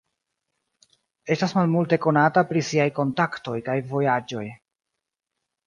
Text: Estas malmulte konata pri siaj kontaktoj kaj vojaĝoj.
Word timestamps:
Estas 1.35 1.53
malmulte 1.57 1.99
konata 2.07 2.45
pri 2.53 2.65
siaj 2.71 2.89
kontaktoj 3.01 3.55
kaj 3.71 3.79
vojaĝoj. 3.95 4.45